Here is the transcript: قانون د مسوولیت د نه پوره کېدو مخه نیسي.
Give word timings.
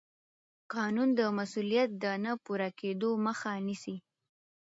قانون 0.73 1.09
د 1.19 1.21
مسوولیت 1.37 1.89
د 2.03 2.05
نه 2.23 2.31
پوره 2.43 2.69
کېدو 2.79 3.09
مخه 3.25 3.51
نیسي. 3.65 3.95